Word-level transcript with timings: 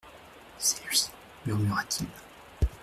C'est 0.57 0.83
lui! 0.87 1.11
murmura-t-il. 1.45 2.07